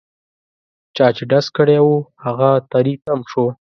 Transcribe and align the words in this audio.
چا 0.95 1.07
چې 1.15 1.23
ډز 1.31 1.45
کړی 1.57 1.77
وو 1.83 1.95
هغه 2.23 2.49
تري 2.71 2.93
تم 3.05 3.19
شو. 3.31 3.45